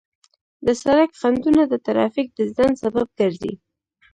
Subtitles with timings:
[0.65, 3.53] د سړک خنډونه د ترافیک د ځنډ سبب ګرځي.